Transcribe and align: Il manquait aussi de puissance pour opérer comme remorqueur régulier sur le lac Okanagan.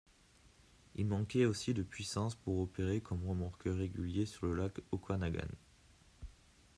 Il 0.95 1.05
manquait 1.05 1.45
aussi 1.45 1.75
de 1.75 1.83
puissance 1.83 2.33
pour 2.33 2.57
opérer 2.59 3.01
comme 3.01 3.27
remorqueur 3.29 3.75
régulier 3.77 4.25
sur 4.25 4.47
le 4.47 4.55
lac 4.55 4.79
Okanagan. 4.91 5.47